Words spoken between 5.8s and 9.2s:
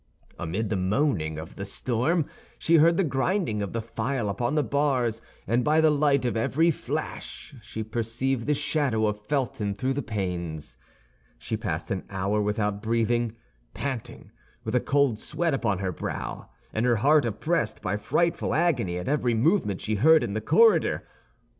light of every flash she perceived the shadow